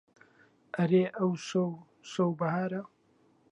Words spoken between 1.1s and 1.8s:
ئەوشەو